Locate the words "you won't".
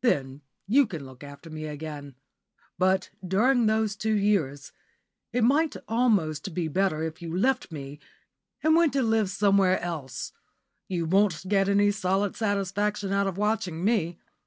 10.88-11.44